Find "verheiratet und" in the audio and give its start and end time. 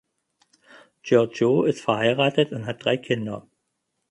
1.81-2.65